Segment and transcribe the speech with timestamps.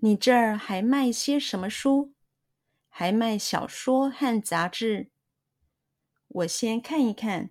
[0.00, 2.12] 你这儿还卖些什么书？
[2.88, 5.10] 还卖小说和杂志。
[6.28, 7.50] 我先看一看，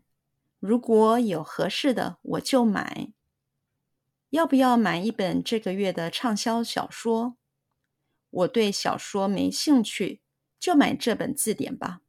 [0.60, 3.12] 如果有合适的，我就买。
[4.30, 7.38] 要不要买一本这个月的畅销小说？
[8.30, 10.22] 我对小说没兴趣，
[10.60, 12.02] 就买这本字典吧。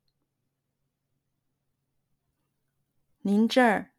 [3.23, 3.93] 您这儿，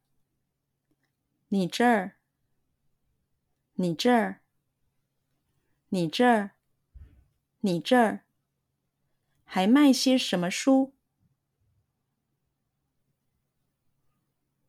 [1.50, 2.18] 你这儿，
[3.74, 4.42] 你这儿，
[5.92, 6.52] 你这儿，
[7.62, 8.24] 你这儿，
[9.44, 10.94] 还卖些什么书？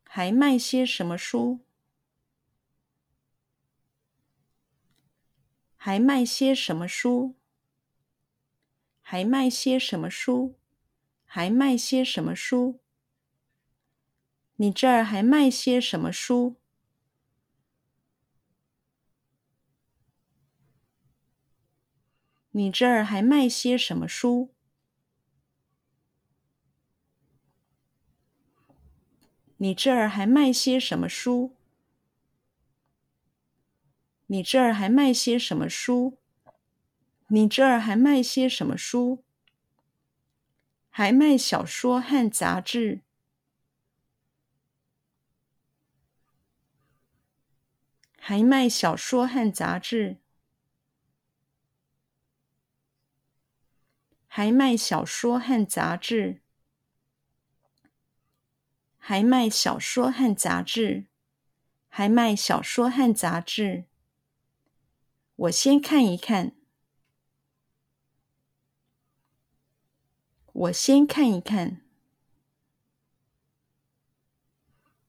[0.05, 1.60] 还卖些什么书？
[5.77, 7.37] 还卖些什么书？
[9.02, 10.59] 还卖些什么书？
[11.27, 12.80] 还卖些什么书？
[14.57, 16.60] 你这儿还卖些什么书？
[22.52, 24.52] 你这儿还卖些什么书？
[29.59, 31.54] 你这儿还卖些什么书？
[34.26, 36.18] 你这儿还卖些什么书？
[37.28, 39.23] 你这儿还卖些什么书？
[40.88, 43.02] 还卖小说和杂志。
[48.16, 50.20] 还卖小说和杂志，
[54.33, 56.41] 还卖小说和杂志，
[58.97, 61.07] 还卖小说和杂志，
[61.89, 63.87] 还卖小说和杂志。
[65.34, 66.53] 我先看一看，
[70.53, 71.83] 我先看一看，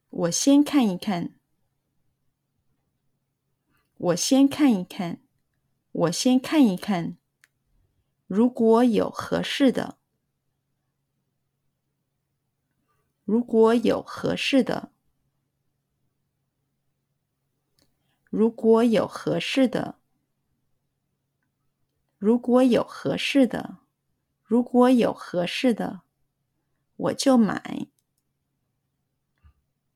[0.10, 1.36] 我先看一看。
[3.98, 5.22] 我先看一看，
[5.92, 7.18] 我先看一看，
[8.34, 9.97] 如果有合适的，
[13.25, 14.94] 如果有合适的，
[18.30, 19.96] 如果有合适的，
[22.18, 23.80] 如果有合适的，
[24.46, 26.03] 如果有合适的，
[26.96, 27.88] 我就买，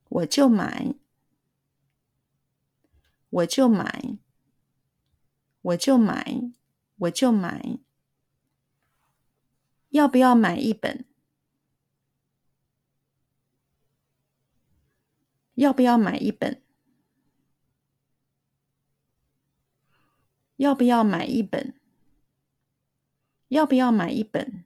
[0.10, 0.96] 我就买。
[3.30, 4.18] 我就买，
[5.62, 6.52] 我就买，
[6.98, 7.85] 我就买。
[9.96, 11.06] 要不要买一本？
[15.54, 16.62] 要不要买一本？
[20.58, 21.80] 要不要买一本？
[23.48, 24.66] 要不要买一本？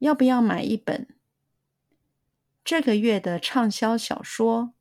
[0.00, 1.08] 要不要买一本？
[2.62, 4.74] 这个月的畅销小说。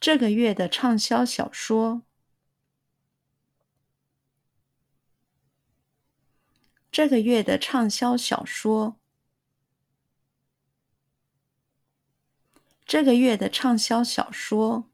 [0.00, 2.00] 这个月的畅销小说，
[6.92, 8.96] 这个月的畅销小说，
[12.84, 14.90] 这个月的畅销小说，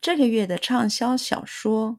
[0.00, 1.98] 这个月的畅销小说，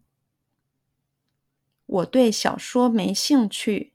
[1.85, 3.91] 我对小说没兴趣，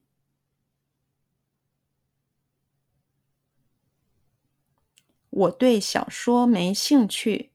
[5.30, 7.48] 我对小说没兴趣。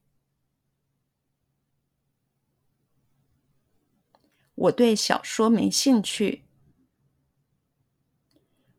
[4.55, 6.46] 我对小说没兴趣。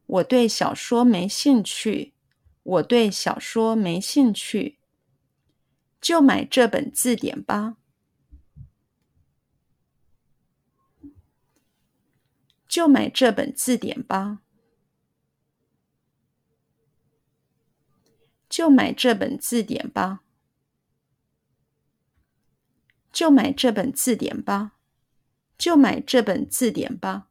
[0.09, 2.15] 我对小说没兴趣。
[2.63, 4.79] 我对小说没兴趣。
[6.01, 7.77] 就买这本字典吧。
[12.67, 14.41] 就买这本字典吧。
[18.49, 20.21] 就买这本字典吧。
[23.13, 24.73] 就买这本字典吧。
[25.59, 27.28] 就买这本字典吧。